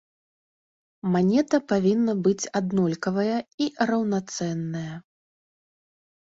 Манета 1.15 1.57
павінна 1.73 2.15
быць 2.27 2.47
аднолькавая 2.61 3.37
і 3.67 3.69
раўнацэнная. 3.91 4.93